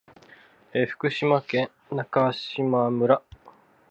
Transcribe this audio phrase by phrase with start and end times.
[0.89, 3.21] 福島県中島村